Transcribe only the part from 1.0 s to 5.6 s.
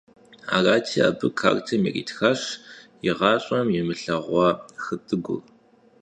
abı kartem yiritxaş yiğaş'em yimılheğua xıt'ıgur.